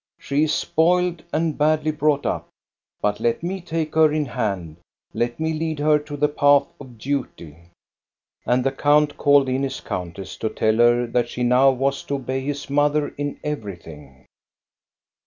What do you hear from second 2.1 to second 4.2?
up. But let me take her